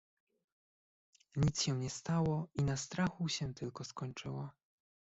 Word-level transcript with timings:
"nic 1.35 1.61
się 1.61 1.75
nie 1.77 1.89
stało 1.89 2.47
i 2.53 2.61
na 2.63 2.77
strachu 2.77 3.29
się 3.29 3.53
tylko 3.53 3.83
skończyło." 3.83 4.49